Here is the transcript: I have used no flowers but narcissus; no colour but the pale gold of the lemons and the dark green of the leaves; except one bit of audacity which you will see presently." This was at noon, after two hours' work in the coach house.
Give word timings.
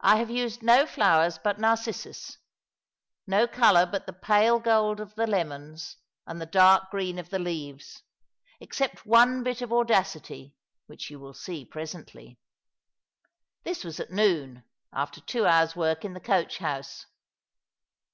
I 0.00 0.16
have 0.16 0.30
used 0.30 0.62
no 0.62 0.86
flowers 0.86 1.36
but 1.38 1.58
narcissus; 1.60 2.38
no 3.26 3.46
colour 3.46 3.84
but 3.84 4.06
the 4.06 4.14
pale 4.14 4.58
gold 4.58 4.98
of 4.98 5.14
the 5.14 5.26
lemons 5.26 5.98
and 6.26 6.40
the 6.40 6.46
dark 6.46 6.90
green 6.90 7.18
of 7.18 7.28
the 7.28 7.38
leaves; 7.38 8.02
except 8.60 9.04
one 9.04 9.42
bit 9.42 9.60
of 9.60 9.70
audacity 9.70 10.54
which 10.86 11.10
you 11.10 11.20
will 11.20 11.34
see 11.34 11.66
presently." 11.66 12.38
This 13.62 13.84
was 13.84 14.00
at 14.00 14.10
noon, 14.10 14.64
after 14.90 15.20
two 15.20 15.44
hours' 15.44 15.76
work 15.76 16.02
in 16.02 16.14
the 16.14 16.18
coach 16.18 16.56
house. 16.56 17.04